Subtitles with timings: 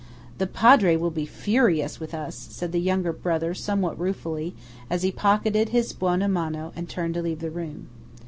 [0.39, 4.55] "The Padre will be furious with us," said the younger brother somewhat ruefully,
[4.89, 7.87] as he pocketed his buona mano and turned to leave the room.